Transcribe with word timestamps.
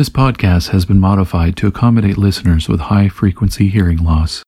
This 0.00 0.08
podcast 0.08 0.70
has 0.70 0.86
been 0.86 0.98
modified 0.98 1.58
to 1.58 1.66
accommodate 1.66 2.16
listeners 2.16 2.70
with 2.70 2.80
high 2.80 3.10
frequency 3.10 3.68
hearing 3.68 3.98
loss. 3.98 4.42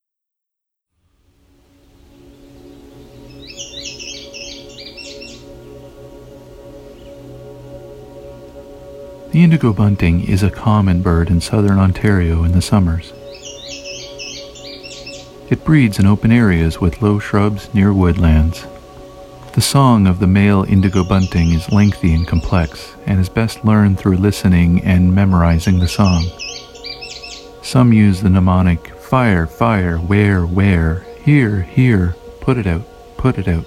The 9.32 9.44
indigo 9.44 9.74
bunting 9.74 10.26
is 10.26 10.42
a 10.42 10.48
common 10.48 11.02
bird 11.02 11.28
in 11.28 11.42
southern 11.42 11.78
Ontario 11.78 12.44
in 12.44 12.52
the 12.52 12.62
summers. 12.62 13.12
It 15.50 15.62
breeds 15.66 15.98
in 15.98 16.06
open 16.06 16.32
areas 16.32 16.80
with 16.80 17.02
low 17.02 17.18
shrubs 17.18 17.68
near 17.74 17.92
woodlands. 17.92 18.64
The 19.54 19.60
song 19.60 20.06
of 20.06 20.18
the 20.18 20.26
male 20.26 20.64
indigo 20.66 21.04
bunting 21.04 21.52
is 21.52 21.70
lengthy 21.70 22.14
and 22.14 22.26
complex 22.26 22.94
and 23.04 23.20
is 23.20 23.28
best 23.28 23.66
learned 23.66 23.98
through 23.98 24.16
listening 24.16 24.80
and 24.82 25.14
memorizing 25.14 25.78
the 25.78 25.88
song. 25.88 26.24
Some 27.60 27.92
use 27.92 28.22
the 28.22 28.30
mnemonic 28.30 28.98
fire, 28.98 29.46
fire, 29.46 29.98
where, 29.98 30.46
where, 30.46 31.04
here, 31.22 31.60
here, 31.60 32.16
put 32.40 32.56
it 32.56 32.66
out, 32.66 32.82
put 33.18 33.36
it 33.36 33.46
out. 33.46 33.66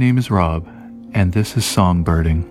Name 0.00 0.16
is 0.16 0.30
Rob, 0.30 0.66
and 1.12 1.34
this 1.34 1.58
is 1.58 1.62
Songbirding. 1.62 2.42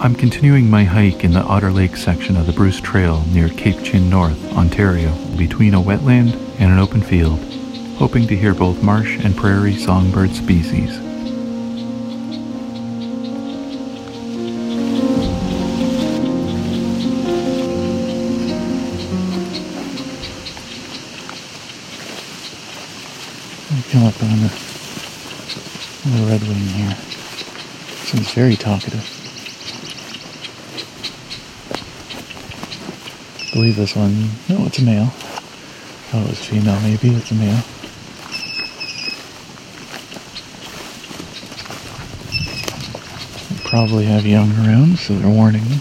I'm 0.00 0.16
continuing 0.16 0.68
my 0.68 0.82
hike 0.82 1.22
in 1.22 1.32
the 1.32 1.44
Otter 1.44 1.70
Lake 1.70 1.96
section 1.96 2.36
of 2.36 2.46
the 2.46 2.52
Bruce 2.52 2.80
Trail 2.80 3.24
near 3.28 3.48
Cape 3.50 3.84
Chin 3.84 4.10
North, 4.10 4.52
Ontario, 4.56 5.14
between 5.36 5.74
a 5.74 5.80
wetland 5.80 6.34
and 6.58 6.72
an 6.72 6.80
open 6.80 7.00
field, 7.00 7.38
hoping 7.98 8.26
to 8.26 8.36
hear 8.36 8.52
both 8.52 8.82
marsh 8.82 9.24
and 9.24 9.36
prairie 9.36 9.76
songbird 9.76 10.30
species. 10.32 11.01
Come 23.92 24.04
up 24.06 24.22
on 24.22 24.30
the, 24.40 24.50
on 26.06 26.12
the 26.16 26.26
red 26.26 26.40
wing 26.44 26.56
here. 26.56 26.96
Seems 28.06 28.32
very 28.32 28.56
talkative. 28.56 29.06
I 33.38 33.50
believe 33.52 33.76
this 33.76 33.94
one, 33.94 34.30
no, 34.48 34.64
it's 34.64 34.78
a 34.78 34.82
male. 34.82 35.12
Oh, 36.14 36.26
it's 36.30 36.46
female, 36.46 36.80
maybe 36.80 37.10
it's 37.10 37.30
a 37.32 37.34
male. 37.34 37.62
They 43.50 43.68
probably 43.68 44.06
have 44.06 44.24
young 44.24 44.52
around, 44.52 44.98
so 45.00 45.18
they're 45.18 45.28
warning 45.28 45.64
them. 45.64 45.80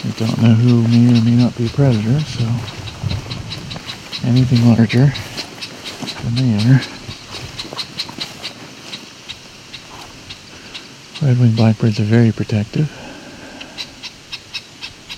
I 0.00 0.10
don't 0.20 0.42
know 0.42 0.54
who 0.54 0.82
may 0.88 1.16
or 1.16 1.22
may 1.22 1.36
not 1.36 1.56
be 1.56 1.66
a 1.66 1.67
predator, 1.78 2.18
so 2.18 2.44
anything 4.26 4.66
larger 4.66 5.12
than 6.24 6.34
they 6.34 6.56
are. 6.56 6.80
Red-winged 11.22 11.56
blackbirds 11.56 12.00
are 12.00 12.02
very 12.02 12.32
protective. 12.32 12.90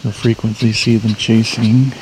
You'll 0.04 0.12
frequently 0.12 0.74
see 0.74 0.98
them 0.98 1.14
chasing 1.14 1.94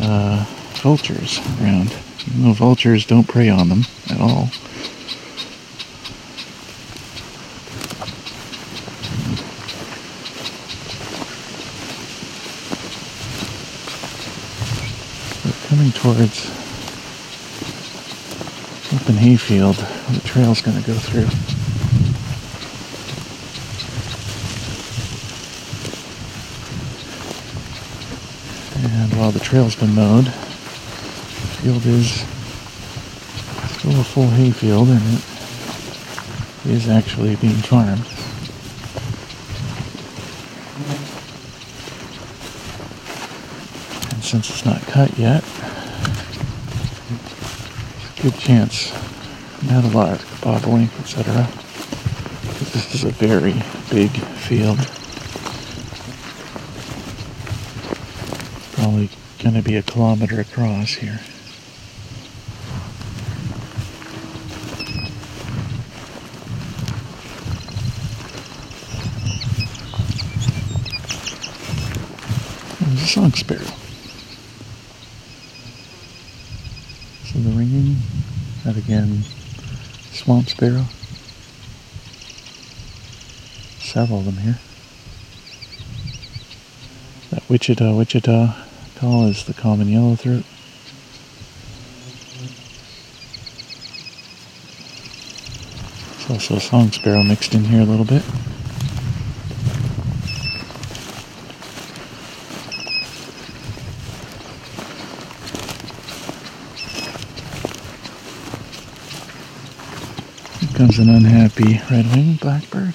uh, 0.00 0.44
vultures 0.82 1.38
around. 1.60 1.94
Even 2.26 2.42
though 2.42 2.52
vultures 2.52 3.06
don't 3.06 3.28
prey 3.28 3.48
on 3.48 3.68
them 3.68 3.84
at 4.10 4.20
all. 4.20 4.48
Coming 15.86 16.16
towards 16.16 16.46
open 18.92 19.14
hayfield 19.14 19.76
the 19.76 20.20
trail's 20.24 20.60
going 20.60 20.82
to 20.82 20.84
go 20.84 20.94
through. 20.94 21.28
And 28.82 29.14
while 29.14 29.30
the 29.30 29.38
trail's 29.38 29.76
been 29.76 29.94
mowed, 29.94 30.24
the 30.24 30.32
field 31.62 31.86
is 31.86 32.24
still 33.78 34.00
a 34.00 34.04
full 34.04 34.30
hayfield 34.30 34.88
and 34.88 35.22
it 36.64 36.70
is 36.72 36.88
actually 36.88 37.36
being 37.36 37.54
farmed. 37.54 38.06
And 44.12 44.24
since 44.24 44.50
it's 44.50 44.64
not 44.64 44.82
cut 44.82 45.16
yet, 45.16 45.44
good 48.30 48.40
chance 48.40 48.92
not 49.62 49.84
a 49.84 49.88
lot 49.96 50.14
of 50.14 50.40
bobolink, 50.40 50.90
etc. 50.98 51.46
This 52.72 52.92
is 52.92 53.04
a 53.04 53.10
very 53.10 53.54
big 53.88 54.10
field. 54.10 54.78
Probably 58.72 59.10
going 59.38 59.54
to 59.54 59.62
be 59.62 59.76
a 59.76 59.82
kilometer 59.82 60.40
across 60.40 60.94
here. 60.94 61.20
There's 72.80 73.02
a 73.02 73.06
song 73.06 73.32
sparrow. 73.34 73.76
So 77.36 77.42
the 77.42 77.50
ringing, 77.50 77.96
that 78.64 78.76
again, 78.76 79.22
swamp 80.26 80.48
sparrow. 80.48 80.84
Several 83.78 84.18
of 84.18 84.24
them 84.24 84.38
here. 84.38 84.58
That 87.30 87.48
Wichita, 87.48 87.94
Wichita 87.94 88.56
call 88.96 89.26
is 89.28 89.44
the 89.44 89.54
common 89.54 89.86
yellowthroat. 89.86 90.42
There's 96.16 96.30
also 96.30 96.56
a 96.56 96.60
song 96.60 96.90
sparrow 96.90 97.22
mixed 97.22 97.54
in 97.54 97.62
here 97.62 97.82
a 97.82 97.84
little 97.84 98.04
bit. 98.04 98.24
Comes 110.76 110.98
an 110.98 111.08
unhappy 111.08 111.80
red-winged 111.90 112.38
blackbird. 112.38 112.92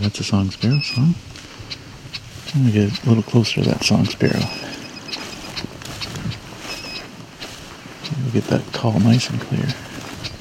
That's 0.00 0.20
a 0.20 0.24
song 0.24 0.50
sparrow 0.50 0.80
song. 0.80 1.14
I'm 2.54 2.62
gonna 2.62 2.72
get 2.72 3.04
a 3.04 3.08
little 3.08 3.22
closer 3.22 3.62
to 3.62 3.68
that 3.68 3.84
song 3.84 4.06
sparrow. 4.06 4.40
We'll 8.22 8.32
get 8.32 8.44
that 8.44 8.72
call 8.72 8.98
nice 9.00 9.28
and 9.28 9.38
clear. 9.38 9.68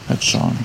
That 0.07 0.23
song. 0.23 0.55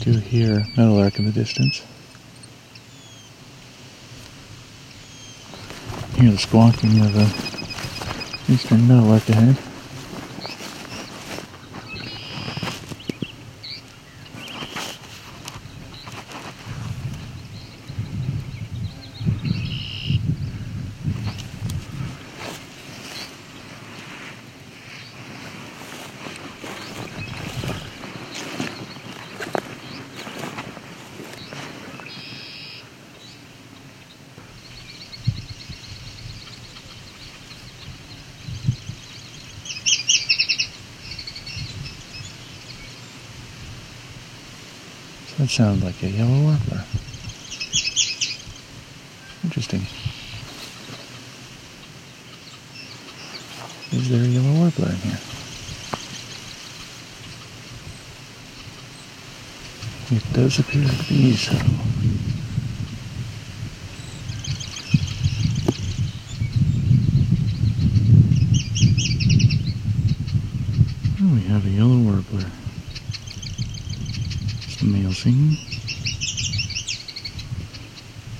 Do 0.00 0.18
hear 0.18 0.66
meadowlark 0.76 1.18
in 1.18 1.26
the 1.26 1.32
distance. 1.32 1.82
Hear 6.16 6.30
the 6.30 6.38
squawking 6.38 7.00
of 7.00 7.16
a 7.16 8.52
eastern 8.52 8.88
meadowlark 8.88 9.28
ahead. 9.28 9.56
That 45.56 45.62
sounds 45.62 45.84
like 45.84 46.02
a 46.02 46.10
yellow 46.10 46.42
warbler. 46.42 46.84
Interesting. 49.42 49.80
Is 53.90 54.10
there 54.10 54.20
a 54.20 54.26
yellow 54.26 54.52
warbler 54.60 54.90
in 54.90 54.96
here? 54.96 55.18
It 60.10 60.32
does 60.34 60.58
appear 60.58 60.86
to 60.86 61.08
be 61.08 61.32
so. 61.32 61.56
Oh, 71.18 71.32
we 71.32 71.40
have 71.48 71.64
a 71.64 71.70
yellow 71.70 71.96
warbler 71.96 72.50
male 74.86 75.12
singing. 75.12 75.56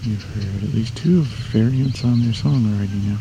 You've 0.02 0.22
heard 0.22 0.62
at 0.62 0.74
least 0.74 0.95
two 1.06 1.22
variants 1.22 2.02
on 2.02 2.20
their 2.20 2.34
song 2.34 2.66
already 2.74 2.98
now. 3.06 3.16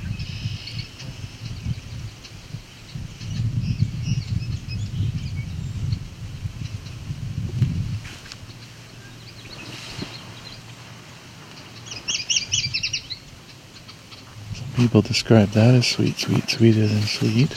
Some 14.55 14.65
people 14.77 15.03
describe 15.03 15.49
that 15.49 15.75
as 15.75 15.85
sweet, 15.85 16.17
sweet, 16.17 16.49
sweeter 16.49 16.87
than 16.87 17.03
sweet. 17.03 17.51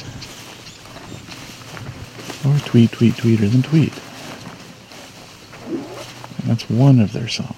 Or 2.45 2.59
tweet, 2.69 2.93
tweet, 2.93 3.15
tweeter 3.15 3.51
than 3.51 3.63
tweet. 3.63 3.95
That's 6.45 6.69
one 6.69 7.01
of 7.01 7.15
their 7.15 7.29
songs. 7.29 7.58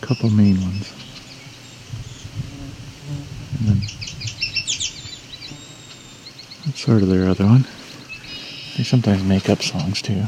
Couple 0.00 0.30
main 0.30 0.60
ones. 0.60 0.92
And 3.58 3.68
then 3.68 3.80
that's 6.64 6.80
sort 6.80 7.02
of 7.02 7.08
their 7.08 7.28
other 7.28 7.44
one. 7.44 7.66
They 8.76 8.84
sometimes 8.84 9.24
make 9.24 9.48
up 9.48 9.62
songs 9.62 10.00
too. 10.02 10.26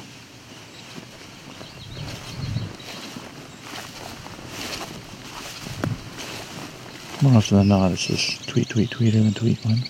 More 7.22 7.34
often 7.36 7.58
than 7.58 7.68
not, 7.68 7.92
it's 7.92 8.08
this 8.08 8.38
tweet, 8.46 8.68
tweet, 8.68 8.90
tweeter 8.90 9.22
than 9.22 9.34
tweet 9.34 9.64
one. 9.64 9.82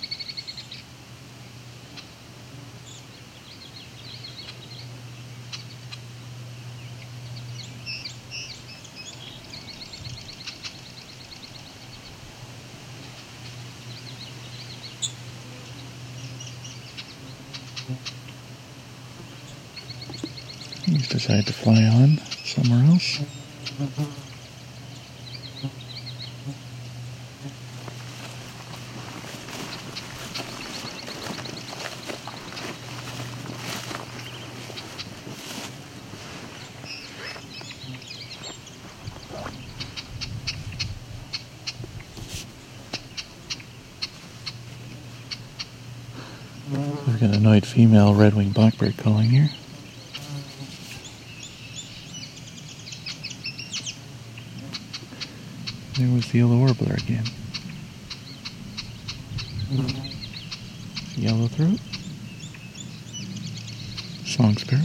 He's 20.85 21.09
decided 21.09 21.47
to 21.47 21.53
fly 21.55 21.83
on 21.85 22.19
somewhere 22.45 22.85
else. 22.85 23.21
We've 46.71 47.19
got 47.19 47.31
an 47.31 47.37
annoyed 47.37 47.65
female 47.79 48.13
red-winged 48.13 48.55
blackbird 48.55 48.97
calling 48.97 49.29
here. 49.29 49.49
There 55.97 56.13
was 56.13 56.27
the 56.33 56.39
yellow 56.39 56.57
warbler 56.57 56.95
again. 56.95 57.23
Yellow 61.15 61.47
throat. 61.47 61.79
Song 64.27 64.57
sparrow. 64.57 64.83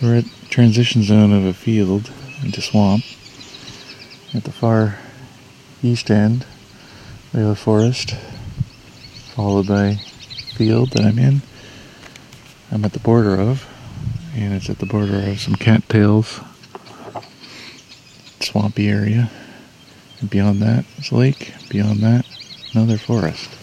So 0.00 0.06
we're 0.06 0.16
at 0.16 0.24
transition 0.60 1.02
zone 1.02 1.32
of 1.32 1.46
a 1.46 1.54
field 1.54 2.12
into 2.42 2.60
swamp. 2.60 3.02
At 4.34 4.44
the 4.44 4.52
far 4.52 4.98
east 5.82 6.10
end, 6.10 6.44
we 7.32 7.40
have 7.40 7.48
a 7.48 7.54
forest, 7.54 8.14
followed 9.34 9.66
by 9.66 9.94
field 10.56 10.90
that 10.90 11.06
I'm 11.06 11.18
in. 11.18 11.40
I'm 12.70 12.84
at 12.84 12.92
the 12.92 12.98
border 12.98 13.40
of, 13.40 13.66
and 14.36 14.52
it's 14.52 14.68
at 14.68 14.80
the 14.80 14.84
border 14.84 15.30
of 15.30 15.40
some 15.40 15.54
cattails, 15.54 16.40
swampy 18.40 18.90
area. 18.90 19.30
And 20.20 20.28
beyond 20.28 20.60
that 20.60 20.84
is 20.98 21.10
a 21.10 21.16
lake. 21.16 21.54
Beyond 21.70 22.00
that, 22.00 22.26
another 22.74 22.98
forest. 22.98 23.59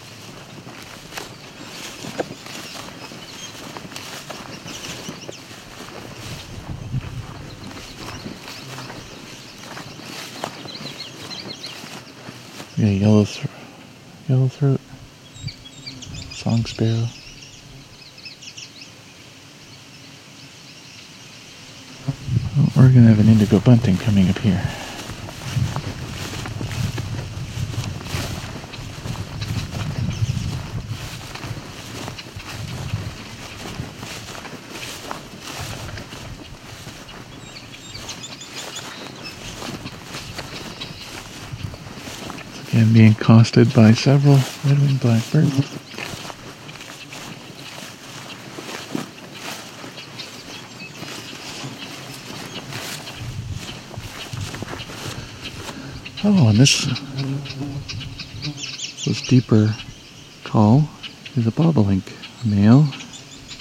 Yeah, 12.87 12.93
yellow 12.93 13.25
throat, 13.25 13.51
yellow 14.29 14.47
throat, 14.47 14.79
song 16.31 16.63
sparrow. 16.63 17.09
Well, 22.55 22.71
we're 22.77 22.93
gonna 22.93 23.09
have 23.09 23.19
an 23.19 23.27
indigo 23.27 23.59
bunting 23.59 23.97
coming 23.97 24.29
up 24.29 24.37
here. 24.37 24.86
being 43.07 43.19
accosted 43.19 43.73
by 43.73 43.93
several 43.93 44.37
women 44.65 44.97
blackbirds. 44.97 45.77
Oh, 56.23 56.49
and 56.49 56.57
this 56.57 56.85
this 59.05 59.21
deeper 59.27 59.73
call 60.43 60.89
is 61.35 61.47
a 61.47 61.51
bobolink. 61.51 62.11
A 62.43 62.47
male. 62.47 62.83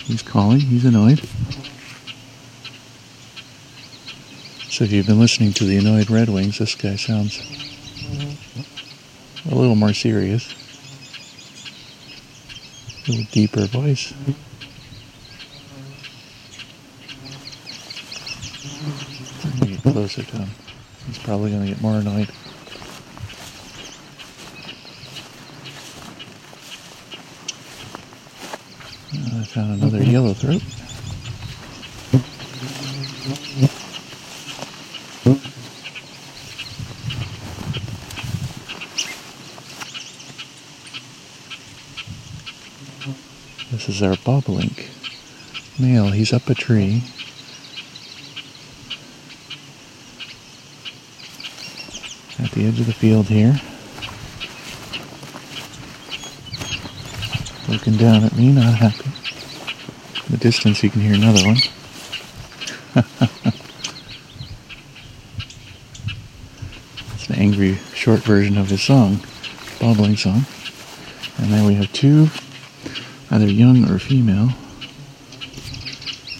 He's 0.04 0.22
calling. 0.22 0.60
He's 0.60 0.84
annoyed. 0.84 1.20
So 4.68 4.84
if 4.84 4.92
you've 4.92 5.06
been 5.06 5.20
listening 5.20 5.52
to 5.54 5.64
the 5.64 5.76
annoyed 5.78 6.10
Red 6.10 6.28
Wings, 6.28 6.58
this 6.58 6.74
guy 6.74 6.96
sounds 6.96 7.75
a 9.50 9.54
little 9.54 9.76
more 9.76 9.92
serious. 9.92 10.52
A 13.06 13.10
little 13.10 13.26
deeper 13.32 13.66
voice. 13.66 14.12
Get 19.60 19.82
closer 19.82 20.22
to 20.22 20.36
him. 20.36 20.48
He's 21.06 21.18
probably 21.18 21.50
going 21.50 21.62
to 21.62 21.68
get 21.68 21.80
more 21.80 21.98
annoyed. 21.98 22.30
I 29.12 29.44
found 29.44 29.80
another 29.80 30.02
yellow 30.02 30.34
throat. 30.34 30.62
This 43.72 43.88
is 43.88 44.02
our 44.02 44.14
bobolink 44.26 44.88
male. 45.78 46.10
He's 46.10 46.32
up 46.32 46.50
a 46.50 46.54
tree. 46.54 47.04
At 52.42 52.50
the 52.50 52.66
edge 52.66 52.80
of 52.80 52.86
the 52.86 52.92
field 52.92 53.26
here. 53.26 53.54
Looking 57.68 57.96
down 57.96 58.24
at 58.24 58.36
me, 58.36 58.50
not 58.50 58.74
happy. 58.74 59.10
In 60.26 60.32
the 60.32 60.38
distance, 60.38 60.82
you 60.82 60.90
can 60.90 61.02
hear 61.02 61.14
another 61.14 61.46
one. 61.46 61.58
it's 67.14 67.28
an 67.28 67.36
angry, 67.36 67.76
short 67.94 68.20
version 68.20 68.58
of 68.58 68.70
his 68.70 68.82
song, 68.82 69.18
bobolink 69.78 70.18
song. 70.18 70.46
And 71.38 71.52
then 71.52 71.64
we 71.64 71.74
have 71.74 71.92
two, 71.92 72.28
either 73.36 73.52
young 73.52 73.84
or 73.90 73.98
female, 73.98 74.48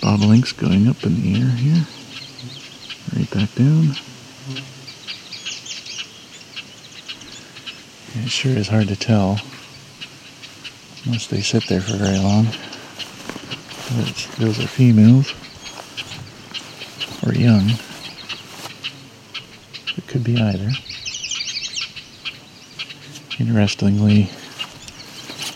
bobolinks 0.01 0.57
going 0.57 0.89
up 0.89 1.05
in 1.05 1.21
the 1.21 1.39
air 1.39 1.51
here. 1.51 1.87
Right 3.15 3.31
back 3.31 3.55
down. 3.55 3.91
It 8.15 8.31
sure 8.31 8.53
is 8.53 8.69
hard 8.69 8.89
to 8.89 8.97
tell 8.97 9.39
unless 11.05 11.27
they 11.27 11.43
sit 11.43 11.67
there 11.69 11.83
for 11.83 11.99
very 11.99 12.19
long. 12.19 12.47
those 14.39 14.59
are 14.59 14.67
females 14.67 15.35
or 17.27 17.35
young. 17.35 17.73
It 19.99 20.07
could 20.07 20.25
be 20.25 20.41
either. 20.41 20.71
Interestingly, 23.39 24.31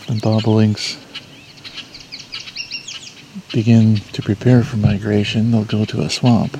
the 0.05 0.19
bobolinks 0.21 1.00
begin 3.51 3.97
to 4.13 4.21
prepare 4.21 4.63
for 4.63 4.77
migration, 4.77 5.51
they'll 5.51 5.65
go 5.65 5.83
to 5.85 6.01
a 6.01 6.09
swamp. 6.09 6.57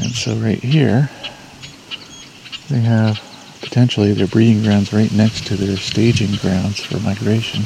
And 0.00 0.12
so 0.12 0.34
right 0.36 0.58
here, 0.58 1.10
they 2.68 2.80
have 2.80 3.20
potentially 3.60 4.12
their 4.12 4.26
breeding 4.26 4.62
grounds 4.62 4.92
right 4.92 5.10
next 5.12 5.46
to 5.46 5.56
their 5.56 5.76
staging 5.76 6.36
grounds 6.36 6.80
for 6.80 6.98
migration. 7.00 7.62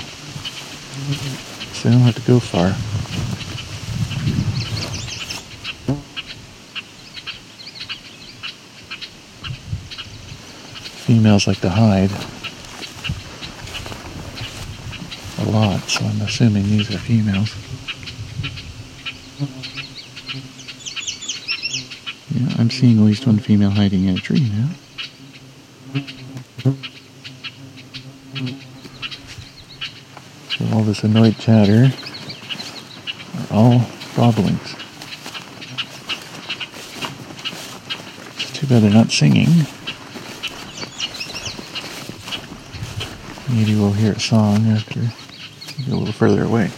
So 1.72 1.88
they 1.88 1.94
don't 1.94 2.04
have 2.04 2.14
to 2.14 2.20
go 2.22 2.38
far. 2.38 2.72
Females 11.06 11.46
like 11.46 11.60
to 11.60 11.70
hide 11.70 12.10
a 15.38 15.50
lot, 15.50 15.80
so 15.88 16.04
I'm 16.04 16.20
assuming 16.22 16.64
these 16.64 16.92
are 16.92 16.98
females. 16.98 17.54
I'm 22.58 22.70
seeing 22.70 22.98
at 22.98 23.04
least 23.04 23.26
one 23.26 23.38
female 23.38 23.70
hiding 23.70 24.06
in 24.06 24.16
a 24.16 24.20
tree 24.20 24.40
now. 24.40 24.70
So 30.50 30.64
all 30.72 30.82
this 30.82 31.04
annoyed 31.04 31.38
chatter 31.38 31.92
are 33.38 33.46
all 33.54 33.80
bobolinks. 34.14 34.74
It's 38.40 38.52
too 38.58 38.66
bad 38.66 38.82
they're 38.82 38.90
not 38.90 39.12
singing. 39.12 39.48
Maybe 43.50 43.74
we'll 43.74 43.92
hear 43.92 44.12
a 44.12 44.20
song 44.20 44.66
after 44.68 45.00
we 45.00 45.84
get 45.84 45.92
a 45.92 45.96
little 45.96 46.12
further 46.12 46.44
away. 46.44 46.70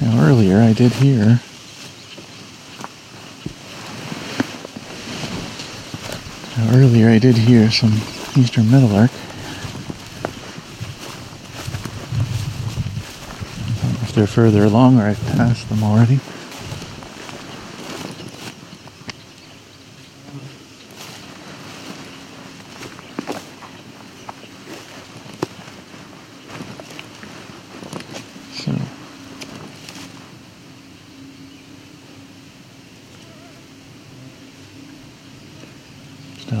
Now 0.00 0.23
earlier 0.34 0.60
I 0.60 0.72
did 0.72 0.90
hear 0.94 1.40
earlier 6.72 7.08
I 7.08 7.20
did 7.20 7.36
hear 7.36 7.70
some 7.70 7.92
eastern 8.36 8.68
meadowlark. 8.68 9.12
if 14.02 14.12
they're 14.12 14.26
further 14.26 14.64
along 14.64 14.98
or 14.98 15.06
I've 15.06 15.24
passed 15.36 15.68
them 15.68 15.84
already. 15.84 16.18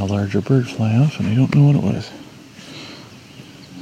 A 0.04 0.06
larger 0.06 0.42
bird 0.42 0.68
fly 0.68 0.94
off, 0.96 1.18
and 1.18 1.28
I 1.28 1.34
don't 1.34 1.54
know 1.54 1.64
what 1.64 1.76
it 1.76 1.82
was. 1.82 2.10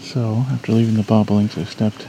So, 0.02 0.44
after 0.50 0.72
leaving 0.72 0.94
the 0.94 1.02
bobolinks, 1.02 1.58
I 1.58 1.64
stepped 1.64 2.06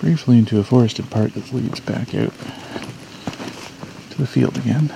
briefly 0.00 0.38
into 0.38 0.58
a 0.58 0.64
forested 0.64 1.10
part 1.10 1.34
that 1.34 1.52
leads 1.52 1.80
back 1.80 2.14
out 2.14 2.32
to 4.10 4.18
the 4.18 4.26
field 4.26 4.56
again. 4.56 4.90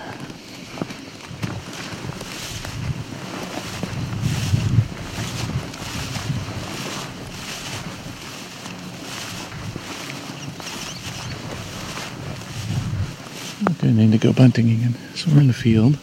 Okay, 13.71 13.93
need 13.93 14.13
to 14.13 14.19
go 14.19 14.33
bunting 14.33 14.71
again. 14.71 14.95
So 15.15 15.31
we're 15.31 15.41
in 15.41 15.49
the 15.49 15.53
field. 15.53 15.99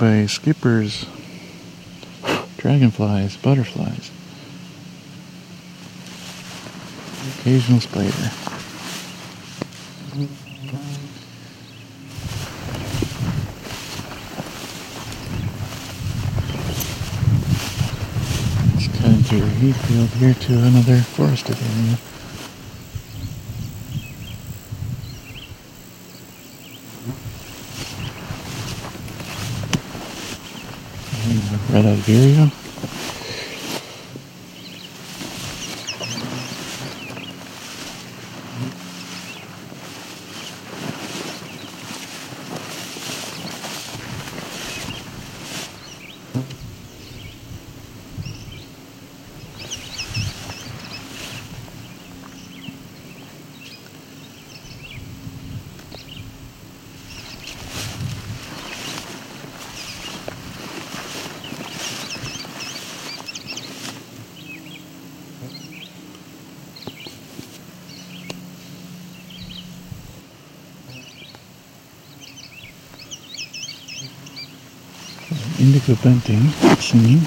By 0.00 0.24
skippers, 0.24 1.04
dragonflies, 2.56 3.36
butterflies, 3.36 4.10
occasional 7.38 7.80
spider. 7.80 8.08
Just 18.78 18.94
cutting 18.94 19.22
through 19.22 19.42
a 19.42 19.48
heat 19.50 19.76
field 19.76 20.08
here 20.08 20.32
to 20.32 20.52
another 20.60 21.02
forested 21.02 21.58
area. 21.58 21.98
Red-eyed 31.72 31.98
vireo. 31.98 32.59
Indigo 75.60 75.94
bunting 75.96 76.48
singing. 76.80 77.18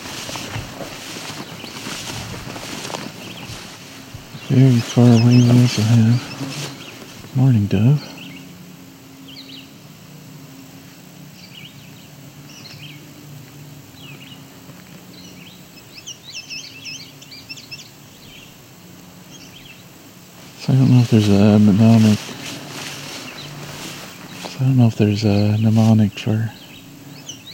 Very 4.49 4.79
far 4.79 5.05
away 5.05 5.37
we 5.37 5.61
also 5.61 5.83
have 5.83 7.35
Mourning 7.35 7.67
dove. 7.67 8.01
So 20.59 20.73
I 20.73 20.75
don't 20.75 20.89
know 20.89 21.01
if 21.01 21.11
there's 21.11 21.29
a 21.29 21.59
mnemonic. 21.59 22.17
So 24.49 24.57
I 24.59 24.63
don't 24.63 24.77
know 24.77 24.87
if 24.87 24.95
there's 24.95 25.23
a 25.23 25.55
mnemonic 25.59 26.17
for 26.17 26.51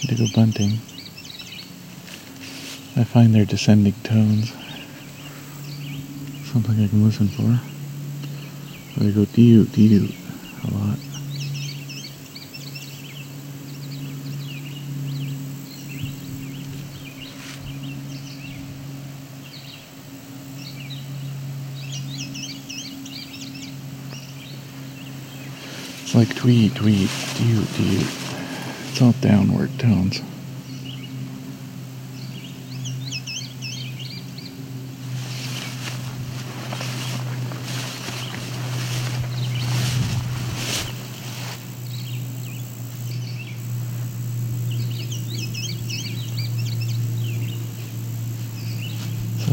indigo 0.01 0.25
bunting. 0.33 0.79
I 2.95 3.03
find 3.03 3.33
their 3.33 3.45
descending 3.45 3.93
tones 4.03 4.51
something 6.51 6.83
I 6.83 6.87
can 6.87 7.05
listen 7.05 7.27
for. 7.27 7.59
They 8.99 9.11
go 9.11 9.25
dee 9.25 9.63
dee 9.65 9.97
a 10.63 10.71
lot. 10.71 10.97
It's 26.01 26.15
like 26.15 26.35
tweet, 26.35 26.73
tweet, 26.73 27.09
dee 27.37 27.65
dee. 27.77 28.28
It's 28.99 29.05
all 29.05 29.13
downward 29.21 29.79
tones. 29.79 30.17
So 30.17 30.23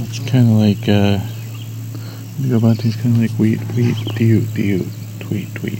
it's 0.00 0.18
kind 0.28 0.48
of 0.48 0.56
like, 0.56 0.88
uh, 0.88 1.20
Bunting's 2.58 2.96
kind 2.96 3.14
of 3.14 3.22
like 3.22 3.30
wheat, 3.38 3.60
wheat, 3.76 3.96
do 4.16 4.40
do 4.40 4.86
tweet, 5.20 5.54
tweet. 5.54 5.78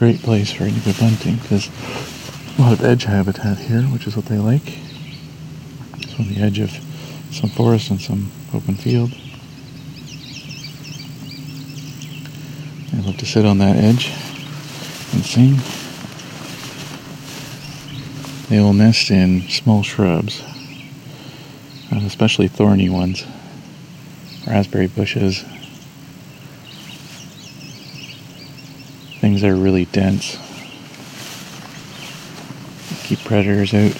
Great 0.00 0.22
place 0.22 0.50
for 0.50 0.64
indigo 0.64 0.98
bunting 0.98 1.36
because 1.36 1.68
a 2.56 2.62
lot 2.62 2.72
of 2.72 2.82
edge 2.82 3.04
habitat 3.04 3.58
here, 3.58 3.82
which 3.82 4.06
is 4.06 4.16
what 4.16 4.24
they 4.24 4.38
like. 4.38 4.78
It's 5.98 6.18
on 6.18 6.26
the 6.26 6.40
edge 6.40 6.58
of 6.58 6.70
some 7.30 7.50
forest 7.50 7.90
and 7.90 8.00
some 8.00 8.32
open 8.54 8.76
field. 8.76 9.10
They 12.90 13.02
love 13.06 13.18
to 13.18 13.26
sit 13.26 13.44
on 13.44 13.58
that 13.58 13.76
edge 13.76 14.06
and 15.12 15.22
sing. 15.22 15.56
They 18.48 18.58
will 18.58 18.72
nest 18.72 19.10
in 19.10 19.50
small 19.50 19.82
shrubs, 19.82 20.42
especially 21.92 22.48
thorny 22.48 22.88
ones, 22.88 23.26
raspberry 24.46 24.86
bushes, 24.86 25.44
things 29.20 29.44
are 29.44 29.54
really 29.54 29.84
dense. 29.84 30.38
Keep 33.04 33.18
predators 33.20 33.74
out. 33.74 33.92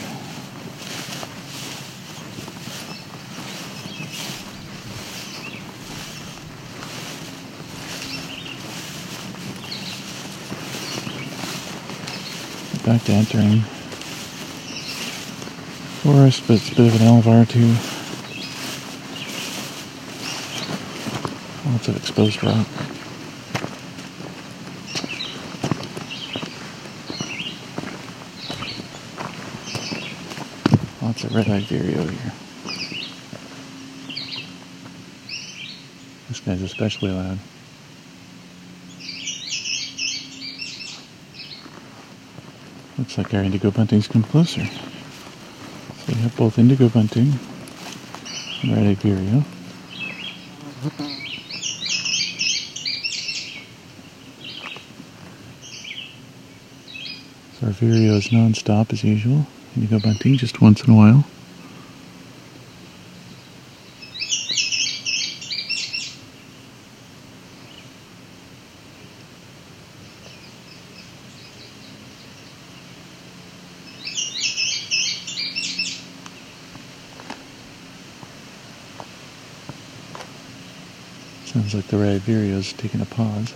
Back 12.83 13.04
to 13.04 13.12
entering 13.12 13.61
forest, 16.00 16.44
but 16.48 16.54
it's 16.54 16.72
a 16.72 16.74
bit 16.74 16.94
of 16.94 17.00
an 17.00 17.06
Alvar 17.06 17.44
too. 17.44 17.68
Lots 21.70 21.88
of 21.88 21.96
exposed 21.96 22.42
rock. 22.42 22.89
Lots 31.11 31.25
of 31.25 31.35
red-eyed 31.35 31.64
vireo 31.64 32.07
here. 32.07 32.33
This 36.29 36.38
guy's 36.38 36.62
especially 36.62 37.11
loud. 37.11 37.37
Looks 42.96 43.18
like 43.18 43.35
our 43.35 43.42
indigo 43.42 43.73
bunting's 43.73 44.07
come 44.07 44.23
closer. 44.23 44.64
So 44.64 46.05
we 46.07 46.14
have 46.20 46.37
both 46.37 46.61
indigo 46.61 46.88
bunting 46.88 47.33
and 48.62 48.77
red-eyed 48.77 48.99
vireo. 48.99 49.42
So 57.59 57.66
our 57.66 57.73
vireo 57.73 58.12
is 58.12 58.31
non-stop 58.31 58.92
as 58.92 59.03
usual. 59.03 59.49
Indigo 59.81 59.99
bunting 59.99 60.37
just 60.37 60.61
once 60.61 60.85
in 60.85 60.93
a 60.93 60.95
while. 60.95 61.25
Sounds 81.47 81.75
like 81.75 81.87
the 81.87 81.97
red 81.97 82.29
is 82.29 82.75
taking 82.75 83.01
a 83.01 83.07
pause. 83.07 83.55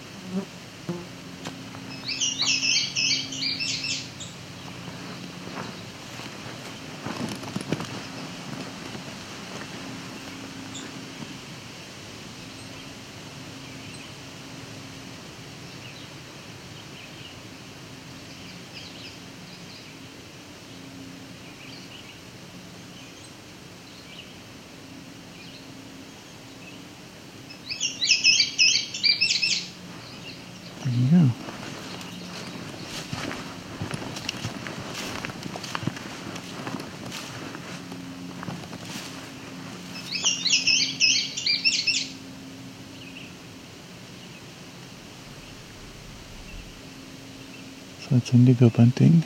That's 48.15 48.33
indigo 48.33 48.71
bunting, 48.71 49.25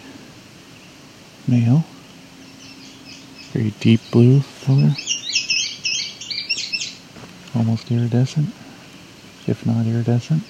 male, 1.46 1.84
very 3.52 3.74
deep 3.80 4.00
blue 4.10 4.42
color, 4.64 4.92
almost 7.54 7.90
iridescent, 7.90 8.54
if 9.46 9.66
not 9.66 9.84
iridescent. 9.84 10.42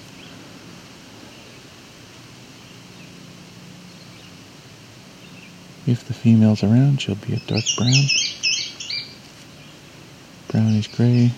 If 5.85 6.05
the 6.07 6.13
female's 6.13 6.63
around, 6.63 7.01
she'll 7.01 7.15
be 7.15 7.33
a 7.33 7.39
dark 7.39 7.65
brown, 7.75 8.05
brownish 10.47 10.87
gray. 10.95 11.33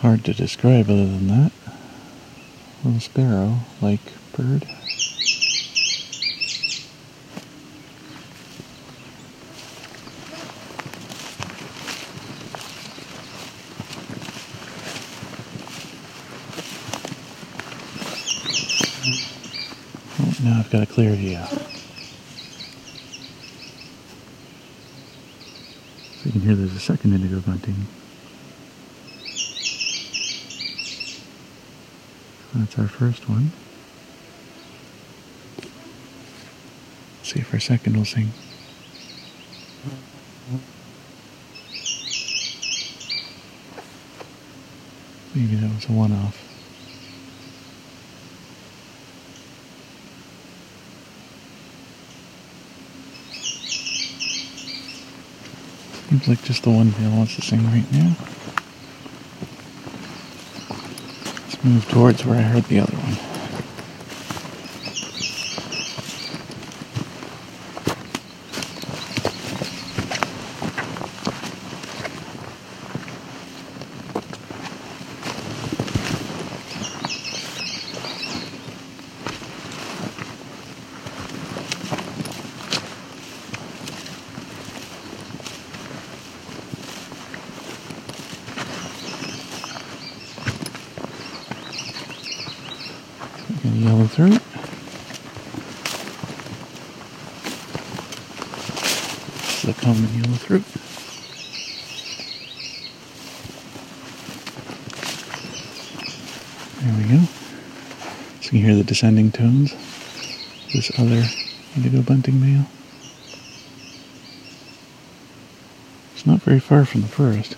Hard 0.00 0.24
to 0.24 0.34
describe 0.34 0.90
other 0.90 1.06
than 1.06 1.28
that. 1.28 1.52
Little 2.82 2.98
sparrow 2.98 3.60
like 3.80 4.00
bird. 4.36 4.66
Oh, 20.22 20.34
now 20.42 20.58
I've 20.58 20.70
got 20.70 20.82
a 20.82 20.86
clear 20.86 21.14
view. 21.14 21.38
So 26.12 26.26
you 26.26 26.32
can 26.32 26.40
hear 26.42 26.54
there's 26.54 26.74
a 26.74 26.80
second 26.80 27.14
indigo 27.14 27.40
bunting. 27.40 27.86
That's 32.54 32.78
our 32.78 32.88
first 32.88 33.28
one. 33.28 33.52
See 37.30 37.40
for 37.42 37.58
a 37.58 37.60
second 37.60 37.94
we'll 37.94 38.04
sing. 38.04 38.28
Maybe 45.32 45.54
that 45.54 45.72
was 45.72 45.84
a 45.84 45.92
one 45.92 46.10
off. 46.10 46.36
Seems 56.08 56.26
like 56.26 56.42
just 56.42 56.64
the 56.64 56.70
one 56.70 56.90
male 56.98 57.16
wants 57.16 57.36
to 57.36 57.42
sing 57.42 57.64
right 57.66 57.92
now. 57.92 58.16
Let's 61.44 61.64
move 61.64 61.88
towards 61.88 62.24
where 62.26 62.38
I 62.40 62.42
heard 62.42 62.64
the 62.64 62.80
other 62.80 62.96
one. 62.96 63.16
Got 93.62 93.74
a 93.74 93.76
yellow 93.76 94.06
throat. 94.06 94.40
This 99.34 99.64
is 99.64 99.70
a 99.70 99.74
common 99.74 100.08
yellow 100.14 100.36
throat. 100.36 100.64
There 106.80 106.94
we 106.96 107.04
go. 107.18 107.20
So 108.40 108.49
you 108.60 108.66
hear 108.66 108.76
the 108.76 108.84
descending 108.84 109.32
tones. 109.32 109.72
This 110.74 110.92
other 110.98 111.24
indigo 111.74 112.02
bunting 112.02 112.40
male. 112.40 112.66
It's 116.14 116.26
not 116.26 116.42
very 116.42 116.60
far 116.60 116.84
from 116.84 117.00
the 117.00 117.08
first. 117.08 117.56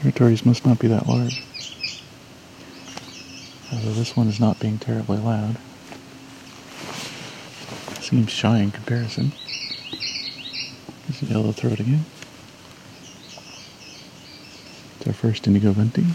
Territories 0.00 0.46
must 0.46 0.64
not 0.64 0.78
be 0.78 0.88
that 0.88 1.06
large. 1.06 1.42
Although 3.70 3.92
this 3.92 4.16
one 4.16 4.28
is 4.28 4.40
not 4.40 4.58
being 4.58 4.78
terribly 4.78 5.18
loud. 5.18 5.58
Seems 8.00 8.30
shy 8.30 8.58
in 8.58 8.70
comparison. 8.70 9.32
There's 11.06 11.22
a 11.22 11.26
yellow 11.26 11.52
throat 11.52 11.78
again. 11.78 12.06
It's 15.02 15.08
our 15.08 15.14
first 15.14 15.48
indigo 15.48 15.72
bunting. 15.72 16.06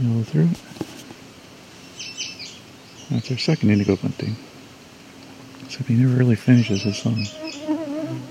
Yellow 0.00 0.22
throat. 0.22 0.50
That's 3.10 3.28
our 3.32 3.38
second 3.38 3.70
indigo 3.70 3.96
bunting. 3.96 4.36
Except 5.64 5.88
he 5.88 5.96
never 5.96 6.14
really 6.14 6.36
finishes 6.36 6.84
his 6.84 6.98
song. 6.98 7.24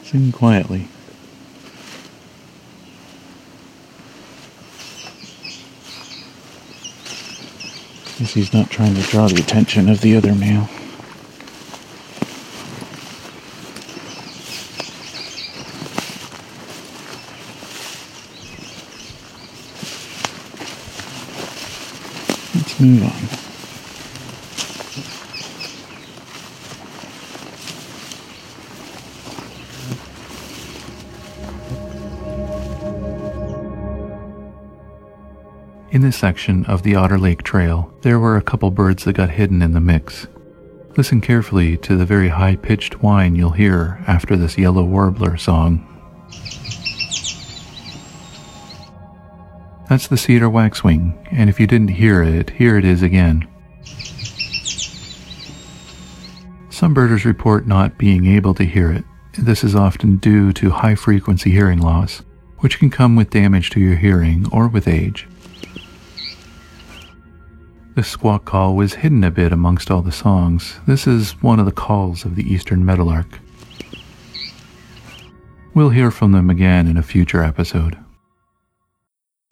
Sing 0.03 0.31
quietly. 0.31 0.87
Guess 8.19 8.33
he's 8.35 8.53
not 8.53 8.69
trying 8.69 8.95
to 8.95 9.01
draw 9.01 9.27
the 9.27 9.41
attention 9.41 9.89
of 9.89 9.99
the 9.99 10.15
other 10.15 10.33
male. 10.33 10.69
Move 22.79 23.03
on. 23.03 23.49
In 35.91 36.01
this 36.03 36.15
section 36.15 36.65
of 36.67 36.83
the 36.83 36.95
Otter 36.95 37.17
Lake 37.17 37.43
Trail, 37.43 37.93
there 38.01 38.17
were 38.17 38.37
a 38.37 38.41
couple 38.41 38.71
birds 38.71 39.03
that 39.03 39.13
got 39.13 39.31
hidden 39.31 39.61
in 39.61 39.73
the 39.73 39.81
mix. 39.81 40.27
Listen 40.95 41.19
carefully 41.19 41.75
to 41.77 41.97
the 41.97 42.05
very 42.05 42.29
high 42.29 42.55
pitched 42.55 43.03
whine 43.03 43.35
you'll 43.35 43.49
hear 43.49 44.01
after 44.07 44.37
this 44.37 44.57
yellow 44.57 44.85
warbler 44.85 45.35
song. 45.35 45.85
That's 49.89 50.07
the 50.07 50.17
cedar 50.17 50.47
waxwing, 50.47 51.17
and 51.31 51.49
if 51.49 51.59
you 51.59 51.65
didn't 51.65 51.87
hear 51.87 52.21
it, 52.21 52.51
here 52.51 52.77
it 52.77 52.85
is 52.85 53.01
again. 53.01 53.47
Some 56.69 56.93
birders 56.93 57.25
report 57.25 57.65
not 57.65 57.97
being 57.97 58.27
able 58.27 58.53
to 58.53 58.63
hear 58.63 58.91
it. 58.91 59.03
This 59.35 59.63
is 59.63 59.73
often 59.73 60.17
due 60.17 60.53
to 60.53 60.69
high 60.69 60.93
frequency 60.93 61.49
hearing 61.49 61.79
loss, 61.79 62.21
which 62.59 62.77
can 62.77 62.91
come 62.91 63.15
with 63.15 63.31
damage 63.31 63.71
to 63.71 63.79
your 63.79 63.95
hearing 63.95 64.45
or 64.51 64.67
with 64.67 64.87
age. 64.87 65.27
The 67.95 68.03
squawk 68.03 68.45
call 68.45 68.75
was 68.75 68.93
hidden 68.93 69.23
a 69.23 69.31
bit 69.31 69.51
amongst 69.51 69.89
all 69.89 70.03
the 70.03 70.11
songs. 70.11 70.79
This 70.85 71.07
is 71.07 71.31
one 71.41 71.59
of 71.59 71.65
the 71.65 71.71
calls 71.71 72.25
of 72.25 72.35
the 72.35 72.43
eastern 72.43 72.85
meadowlark. 72.85 73.39
We'll 75.73 75.89
hear 75.89 76.11
from 76.11 76.31
them 76.31 76.51
again 76.51 76.87
in 76.87 76.95
a 76.95 77.03
future 77.03 77.43
episode. 77.43 77.97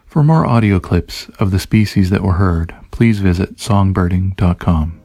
For 0.08 0.24
more 0.24 0.46
audio 0.46 0.80
clips 0.80 1.28
of 1.38 1.52
the 1.52 1.60
species 1.60 2.12
that 2.12 2.24
were 2.24 2.34
heard, 2.34 2.74
please 2.91 3.20
visit 3.20 3.58
songbirding.com. 3.58 5.02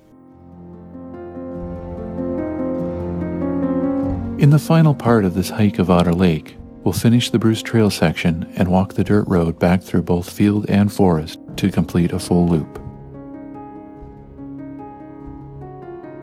In 4.38 4.50
the 4.50 4.60
final 4.60 4.94
part 4.94 5.24
of 5.24 5.34
this 5.34 5.50
hike 5.50 5.80
of 5.80 5.90
Otter 5.90 6.12
Lake, 6.14 6.56
we'll 6.84 6.92
finish 6.92 7.30
the 7.30 7.38
Bruce 7.40 7.62
Trail 7.62 7.90
section 7.90 8.44
and 8.54 8.68
walk 8.68 8.94
the 8.94 9.02
dirt 9.02 9.26
road 9.26 9.58
back 9.58 9.82
through 9.82 10.02
both 10.02 10.30
field 10.30 10.66
and 10.68 10.92
forest 10.92 11.40
to 11.56 11.72
complete 11.72 12.12
a 12.12 12.20
full 12.20 12.46
loop. 12.46 12.78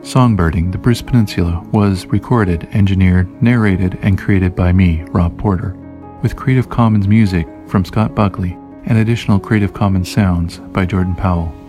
Songbirding, 0.00 0.72
the 0.72 0.78
Bruce 0.78 1.02
Peninsula, 1.02 1.62
was 1.70 2.06
recorded, 2.06 2.66
engineered, 2.72 3.42
narrated, 3.42 3.98
and 4.00 4.18
created 4.18 4.56
by 4.56 4.72
me, 4.72 5.02
Rob 5.10 5.38
Porter, 5.38 5.76
with 6.22 6.36
Creative 6.36 6.70
Commons 6.70 7.06
music 7.06 7.46
from 7.66 7.84
Scott 7.84 8.14
Buckley 8.14 8.56
and 8.86 8.98
additional 8.98 9.38
Creative 9.38 9.72
Commons 9.72 10.10
sounds 10.10 10.58
by 10.58 10.86
Jordan 10.86 11.14
Powell. 11.14 11.59